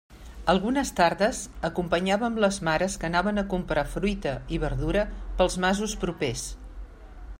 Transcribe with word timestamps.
Algunes 0.51 0.91
tardes 0.99 1.41
acompanyàvem 1.69 2.39
les 2.45 2.57
mares 2.69 2.95
que 3.03 3.07
anaven 3.09 3.43
a 3.43 3.45
comprar 3.53 3.85
fruita 3.93 4.33
i 4.57 4.61
verdura 4.65 5.05
pels 5.43 5.59
masos 5.67 5.95
propers. 6.07 6.49